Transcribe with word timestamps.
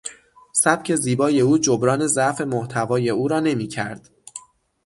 سبک 0.51 0.95
زیبای 0.95 1.39
او 1.41 1.57
جبران 1.57 2.07
ضعف 2.07 2.41
محتوای 2.41 3.09
او 3.09 3.27
را 3.27 3.39
نمیکرد. 3.39 4.09